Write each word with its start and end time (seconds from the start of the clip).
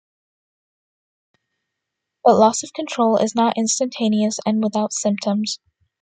But, 2.23 2.39
loss 2.39 2.63
of 2.63 2.73
control 2.73 3.17
is 3.17 3.35
not 3.35 3.55
instantaneous 3.55 4.39
and 4.47 4.63
without 4.63 4.93
symptoms. 4.93 5.59